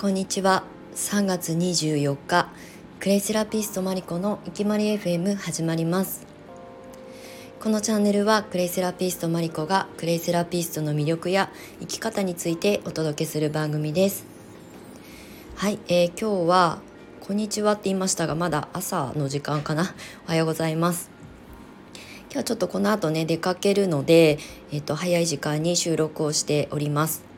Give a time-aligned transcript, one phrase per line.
[0.00, 0.64] こんにちは。
[0.94, 2.48] 3月24日
[3.00, 6.26] クレイセラピストマリコのいきまり FM 始まります。
[7.62, 14.24] このチャンネルはクレイセラピストマリコがクレイセラピストの魅力や生き方についてお届けする番組です。
[15.56, 16.78] はい、えー、今日は
[17.20, 19.94] こんにちはって言いましたがまだ朝の時間かな。
[20.24, 21.10] おはようございます。
[22.22, 24.38] 今日はちょっとこの後ね出かけるので、
[24.72, 27.29] えっと、早い時間に収録をしております。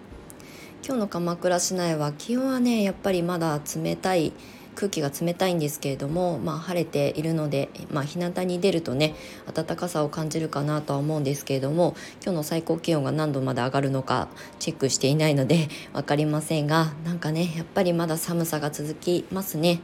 [0.84, 4.32] 今日の鎌倉市内は気温はねやっぱりまだ冷たい
[4.74, 9.14] 空気が冷たいんですけれども、まあ、晴れているので、まあ、日向に出るとね
[9.54, 14.26] 暖かさを感じるかなとは思うんですけれども今日の最高気温が何度まで上がるのか
[14.58, 19.80] チェックしていないので 分かりませんがなんかねやっぱりまだ寒さが続きますね。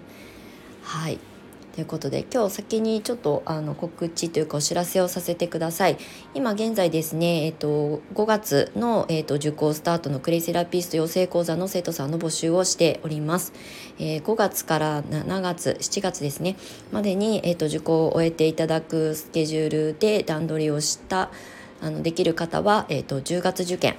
[0.83, 1.28] はい
[1.79, 5.97] ということで今日先にちょっとあの告知というかお知らせをさせてください。
[6.35, 13.53] 今現在ですね、えっと、5月の、えっと、受講スタートのクレイセラピスト養成講座の生徒さんの募集をしております、
[14.01, 16.57] えー、5月から7月7月ですね。
[16.91, 21.31] までに、えっと、受講を終えていただくスケジュールで段取りをした
[21.81, 23.95] あのできる方は、えっと、10月受験。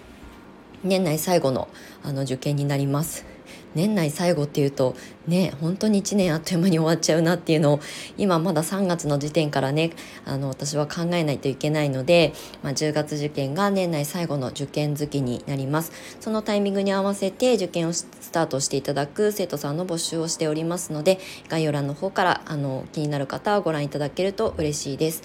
[0.83, 1.69] 年内最後の
[2.03, 3.25] あの受験になります。
[3.75, 4.95] 年内最後っていうと
[5.27, 7.79] ね本当に1年あっという間に終わっちゃうなっていうのを
[8.17, 9.91] 今まだ3月の時点からね
[10.25, 25.23] あの私は考えないといけないので、まあ、10月受験が年内最後の受験月になりますそのタイミングに合わせて受験をスタートしていただく生徒さんの募集をしておりますので概要欄の方からあの気になる方はご覧いただけると嬉しいです。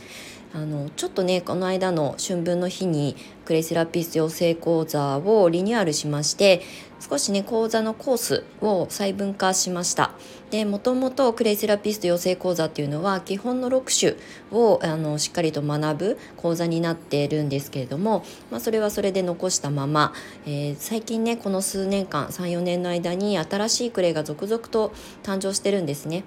[0.55, 6.63] あのちょっとねこの間の春分の日にクレイセラピスト養成講座をリニューアルしまして
[7.01, 10.13] 少しね講座のコースを細分化しました
[10.53, 20.15] でもともとクレイセラピスト養成講座っていうのは基本の6種をあのしっかりと学ぶ講座になっているんですけれども、まあ、それはそれで残したまま、
[20.47, 24.93] えー、最近ねこの数年間34年の間に新しいクレイが続々と
[25.25, 26.23] 誕生してるんですね。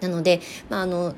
[0.00, 0.40] なので、
[0.70, 1.14] まあ、あの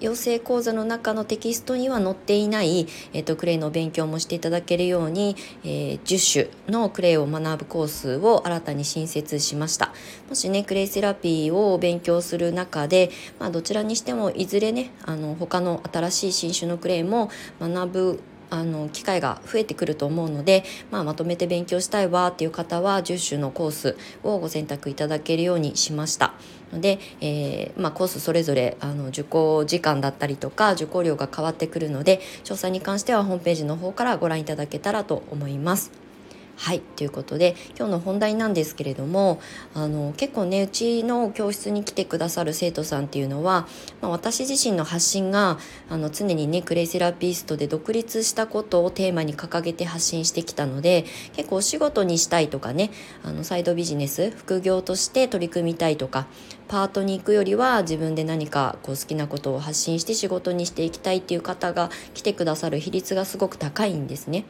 [0.00, 9.92] 養成講座の中のテキストには載っていない、えーと、クレイの勉強もしていただけるように、えー、10種のクレイを学ぶコースを新たに新設しました。
[10.28, 17.30] もしねクレイセラピーを勉強する中で、まあ、どちらにしてもいずれねあの他の新しい新種のクレイも
[17.60, 18.20] 学ぶ
[18.50, 26.34] あの機会が増えてくると思うので、まあ、まとめて勉強したいわっていう方は10種のコースをご選択いただけるようにしました
[26.72, 36.05] ので、えー、まあ、コースそれぞれあの受講時間だったりとか受講料が変わってくるので詳細に関してはホームページの方からご覧いただけたらと思います。
[36.56, 39.40] はいということで今日の本題なんですけれども
[39.74, 43.68] あの結構ねうちの教室に来てくださる生徒さんっていうのは、
[44.00, 45.58] まあ、私自身の発信が
[45.90, 52.90] あの常にねクレイセラピストで独立したことをテーマに掲げて発信してきたので結構お仕事にしたいとかね
[53.22, 56.26] あのサイドビジネス副業として取り組みたいとか
[56.68, 64.46] パートに行くよりは自分で何かこう好きなことを発信して仕事にしていきたいっていう方が来てくださる比率がすごく高いんですね。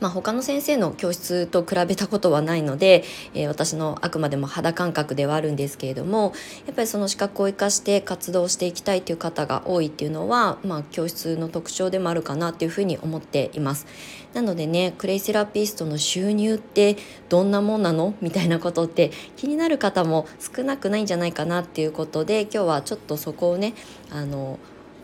[0.00, 6.32] まあ、他の先生の教室と比べたことはないので、えー、私のあくまでも肌感覚ではあるんですけれども
[6.66, 13.86] やっぱりその資格を生かして活動していきたいという方が多いっていうのは、まあ、教室の特徴でもあるかなっていうふうに思っています。
[14.34, 16.96] なのでねクレイセラピストの収入って
[17.28, 23.74] どんなもんなのみたいなことって気になる方も少なくないんじゃないかなっていうことで今日はちょっとそこをね
[24.10, 24.60] あの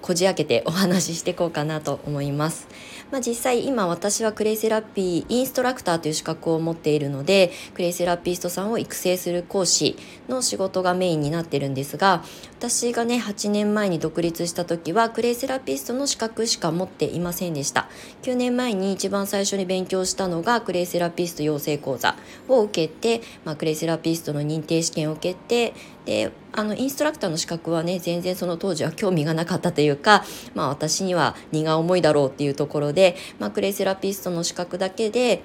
[0.07, 2.69] こじ開けてお話ししていこうかなと思います。
[3.11, 9.97] まあ、実際今私はクレイセラピーインストラクターという資格を持っているのでクレイセラピストさんを育成する講師
[10.29, 12.25] の仕事がメインになってるんですが
[12.59, 17.89] 私がね8年前に独立した時はクレイセラピストの資格しか持っていませんでした
[18.23, 22.17] 9年前に一番最初に勉強したのがクレイセラピスト養成講座
[22.49, 25.75] を受けて、まあ、クレイセラピストの認定試験を受けて
[26.07, 30.25] であのインストラクターの資格はね全然その当時は興味がなかったというか、
[30.55, 35.43] まあ、私には荷が重いだろうっていうところで、まあ、クレイセラピストの資格だけで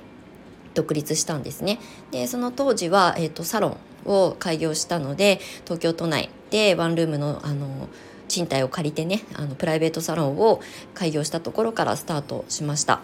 [0.73, 1.79] 独立したんですね。
[2.11, 7.89] でその当時は、えーと、サロンを開業したので東京都内でワンルームのあの
[8.31, 10.61] 賃貸を借りてねあのプライベートサロンを
[10.93, 13.01] 開業したところからスタートしました。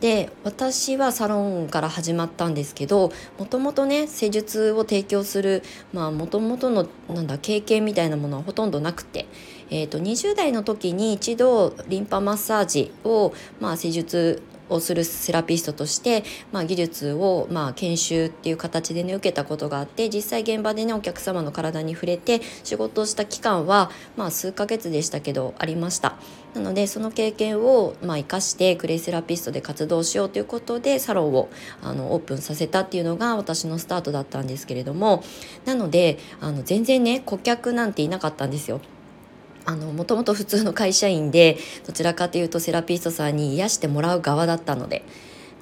[0.00, 9.26] で私はサロンから始まったんですけどもともとね施術を提供するまあもともとのなんだ経験みたいなものはほとんどなくて、
[9.70, 14.42] えーと、20代の時に一度リンパマッサージを、まあ、施術
[14.74, 26.16] をするセラピストとして、まあ、技術を、まあ、研修っていう形でね受けたことがあって実際現場でねお客様の体に触れて仕事をした期間は、まあ、数ヶ月でしたけどありました
[26.54, 31.48] なのでその経験を、まあ、生かしてクレイセラピストで活動しようということでサロンを
[31.82, 35.22] あのオープンさせたっていうのが私のスタートだったんですけれども
[35.64, 38.80] なのであの全然ね顧客なんていなかったんですよ。
[39.64, 41.56] あのもともと普通の会社員で
[41.86, 45.04] どちらかというとセラピストさんに癒してもらう側だったので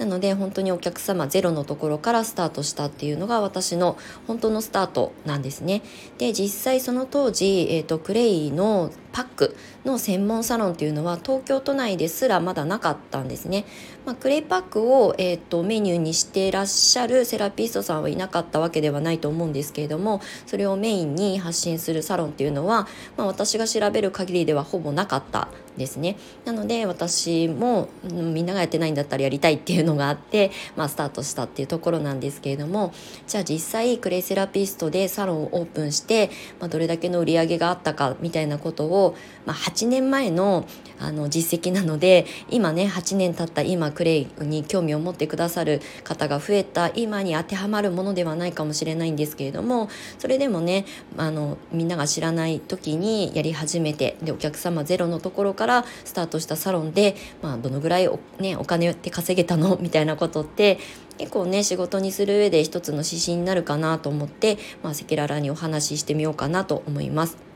[0.00, 5.82] なので本当にお客様ゼロのところからスタートしたっていうのが私の本当のスタートなんですね。
[6.16, 13.64] で実際その当時、えーと、クレイのパックの専門サロンっていうのは東京都内ですらまだなかったんですね。
[14.06, 26.16] まあ、クレイパックを、えーと、メニューにしてらっしゃるセラピストさんはいなかったわけではないと思うんですけれどもそれをメインに発信するサロンっていうのは、まあ、私が調べる限りではほぼなかったですね。
[26.44, 32.92] なので私もみんながやってないんだったらやりたいっていうのがあって、まあ、スタートしたっていうところなんですけれども
[33.26, 38.99] じゃあ実際クレイセラピストでサロンをオープンして、まあ、どれだけの売り上げがあったかみたいなことを、
[39.46, 40.66] まあ、8年前の
[40.98, 49.88] あの実績なので今ね8年経った今クレイに興味を持ってくださる方が増えた今に当てはまるものではないかもしれないんですけれども
[50.18, 50.84] それでもね
[51.16, 59.78] あのみんなが知らない時にやり始めてでお客様ゼロのところからスタートしたサロンで、まあ、どのぐらいお,、ね、お金って稼げたの？
[59.80, 60.78] みたいなことって
[61.16, 67.49] 結構ね仕事にする上で一つの指針になるかなと思って、まあ、赤裸々にお話ししてみようかなと思います。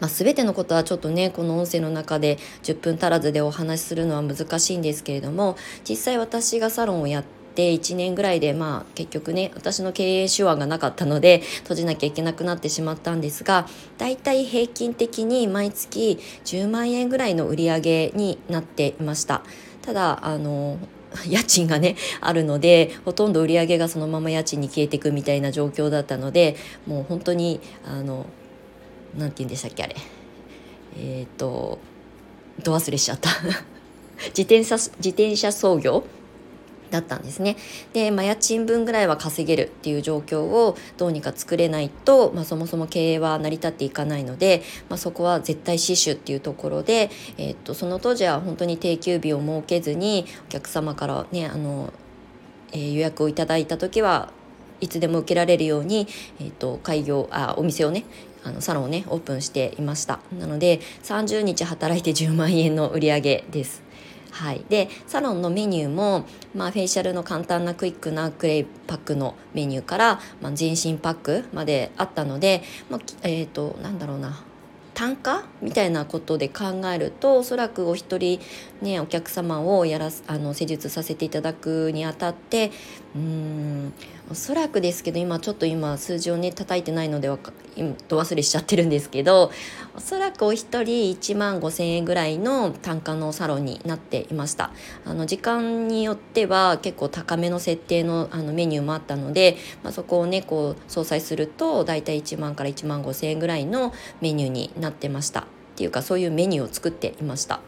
[0.00, 5.56] まあ、全てのことはちょっとねこの音声の中で10分足らずでお話しするのは難しいんですけれども
[5.88, 7.24] 実際私がサロンをやっ
[7.54, 13.66] て1年ぐらいでまあ結局ね私の経営手腕がなかったので閉じなきゃいけなくなってしまったんですが
[13.98, 19.42] だいたい平均的に毎月10万円ぐらいの売り上げになっていました。
[19.82, 20.78] ただあの
[21.26, 26.56] 家賃がねあるのでほとんど売り上げがそのまま家賃に消えていくみたいな状況だったので
[26.86, 28.26] もう本当にあの
[29.18, 29.96] 何て言うんでしたっけあれ
[30.96, 31.78] えっ、ー、と
[32.62, 33.30] ど忘れしちゃった
[34.28, 36.04] 自転車自転車操業
[36.90, 37.56] だったんですね。
[37.92, 51.92] で、まあ、家賃分ぐらいは稼げるっていう状況をどうにか作れないと、まあ、そもそも経営は成り立っていかないので、まあ、そこは絶対死守っていうところで、えー、っとその当時は本当に定休日を設けずにお客様からねあの、
[52.72, 54.32] えー、予約をいただいた時は
[54.80, 56.06] いつでも受けられるように、
[56.40, 58.04] えーと開業あお店をね
[58.48, 60.20] あのサロンをねオープンしていました。
[60.38, 63.82] なので30日働いて10万円の売り上げです。
[64.30, 74.44] はい、でサロンのメニューも、まあ、フェイシャルの簡単なクイックなクレイパックのメニューから、まあ、全身パックまであったので、まあ、えっ、ー、となんだろうな。
[74.98, 78.40] 単価みたいなことで考えるとおそらくお一人
[78.82, 82.72] ねお客様をやらあの施術させていただくにあたって
[83.14, 83.92] うん
[84.28, 87.52] おそらくですけど今ちょっと今数字をね叩いてないのでわか
[88.08, 89.52] ど忘れしちゃってるんですけど
[89.96, 94.70] おそらくお一人1万5,000円ぐらいの単価のサロンになっていました。
[95.04, 105.44] あの時間によっては結構高めの設定のあのメニューもあったので、まあ、そこをねこう相殺すると大体1万から1万5,000円ぐらいのメニューになってなってましたっ
[105.76, 107.60] ていうかそういうメニューを作っていました。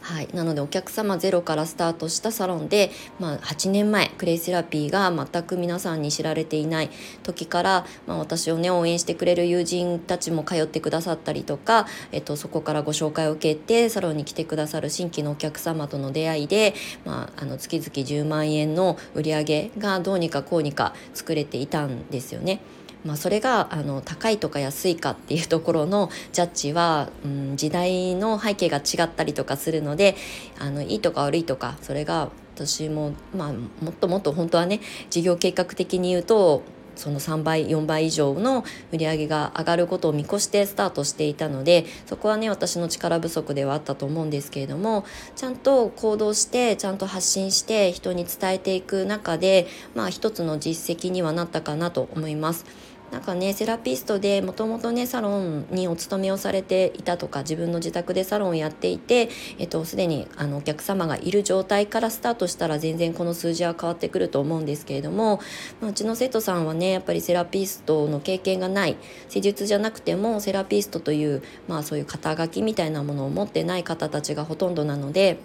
[0.00, 6.90] はい、なのでお客様ゼロからスタートしたサロンで、まあ、8年前クレイセラピーが全く皆さんに知られていない
[7.22, 16.72] 時から、まあ、私をね応援してくれる友人たちも通ってくださったりとか、えっと、そこからご紹介を受けてサロンに来てくださる新規のお客様との出会いで、
[17.04, 22.60] まあ、あの月々10万円の売り上げがどうにかこうにか作れていたんですよね。
[23.04, 30.16] まあ、それがあの高いとか安いかっていうところのジャッジは、うん、時代の背景が違ったりとかするので
[30.58, 36.62] あのいいとか悪いとかそれが私も、まあ、もっともっと本当はね事業計画的に言うと
[36.98, 45.04] その3倍4倍以上の売り上げが上がることを見越してスタートしていたのでそこはね私の力不足ではあったと思うんですけれども
[45.36, 52.87] ちゃんと行動してちゃんと発信して人に伝えていく中でまあ一つの実績にはなったかなと思います。
[53.10, 65.40] なんかねセラピストでもともとねサロンにお勤めをされていたとか自分の自宅でサロンをやっていて、えっと、すでにあのお客様がいる状態からスタートしたら全然この数字は変わってくると思うんですけれども、
[65.80, 68.96] まあ、うちの生徒さんはねやっぱりセラピストの経験がない
[69.28, 75.38] 施術じゃなくてもセラピストという、まあ、そういう肩書きみたいなものを持ってない方たちがほとんどなので。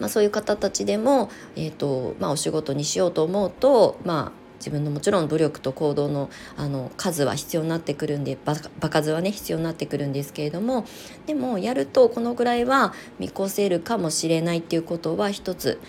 [0.00, 8.56] まあ、そういう方たちでも、えーとまあ、お仕事にしようと思うと、まあ自分のもちろん努力と行動のあの数は必要になってくるんで場
[8.90, 10.84] 数はね必要になってくるんですけれども
[11.26, 15.80] でもやるとこのぐらいは見越せるかもしれないっていうことは一つ。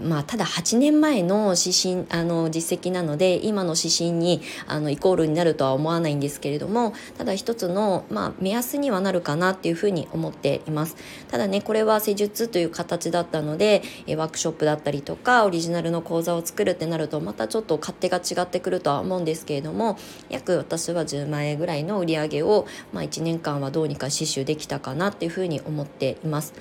[0.00, 10.96] まあ、ただ8年前の指針あの実績なので今の指針にあのイコールになるとは思わないんですけれどもただ一つの、まあ、目安にはなるかなっていうふうに思っています
[11.28, 19.98] ただねこれは施術という形だったのでワークショップだったりとかオリジナルの講座を作るってなるとまたちょっと勝手が違ってくるとは思うんですけれども
[20.28, 26.54] 約私は10万円ぐらいの売り上げを、まあ、1年間はどうにか死守できたかなっていうふうに思っています。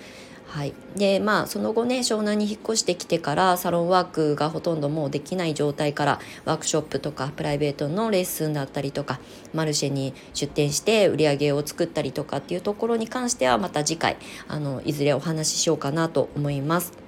[0.47, 9.19] はい、でまあその後ね湘南に引っ越してきてからサロンワークがほとんどもうできない状態からワークショップとかプライベートのレッスンだったりとか
[9.53, 17.04] マルシェに出店して売り上げを作ったりとかっていうところに関してはまた次回あのいずれお話ししようかなと思います。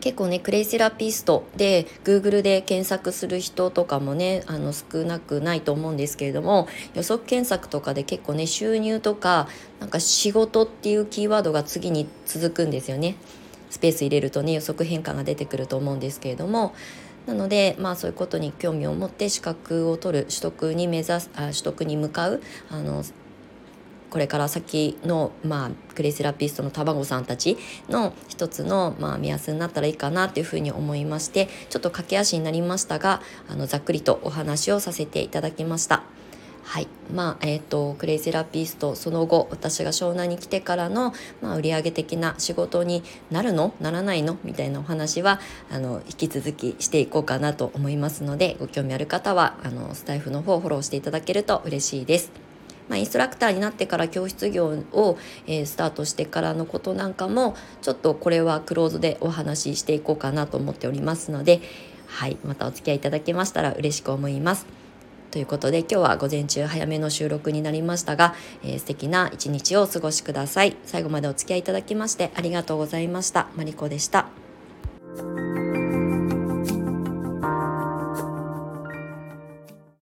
[0.00, 13.16] 結構ねクレイセラピストで Google で検索する人とかもねあの少なくないと思うんですけれども予測検索とかで結構ね収入とかなんか仕事っていうキーワードが次に続くんですよね。
[13.70, 16.74] スペース入れるとね予測変化が出てくると思うんですけれども
[17.26, 23.04] なのでまあそういうことに興味を持って資格を取る取得に目指すあ取得に向かうあの
[24.10, 27.56] これから先の、まあ、クレイセラピストの卵さんたち
[27.88, 36.02] の一つの、まあ、目安になったらいいかなというふうに思いましてちょっと駆け足になりましたがあのざっくりとお話をさせていただきました。
[36.62, 43.74] はいまあえーと、クレイセラピストその後私が湘南に来てからの、まあ、売上的な仕事になるの？
[43.80, 44.36] ならないの？
[44.44, 45.40] みたいなお話は
[45.70, 52.49] あの引き続きしていこうかなと思いますのでご興味ある方はあのスタイフの方をフォローしていただけると嬉しいです。
[52.90, 55.16] まあ、インストラクターになってから教室業を、
[55.46, 61.62] えー、スタートしてからのことなんかもちょっとこれはクローズでお話ししていこうかなと思っておりますので、
[62.08, 64.66] はい、またお付き合いいただけましたら嬉しく思います。
[65.30, 70.76] ということで今日は午前中早めの収録になりましたが、えー、素敵な一日をお過ごしください。
[70.84, 73.46] 最後までお付き合いいただきましてありがとうございました。
[73.56, 74.26] マリコでした。